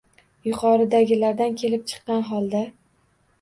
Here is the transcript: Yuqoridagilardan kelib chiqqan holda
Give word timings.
Yuqoridagilardan 0.45 1.53
kelib 1.65 1.85
chiqqan 1.93 2.25
holda 2.31 2.65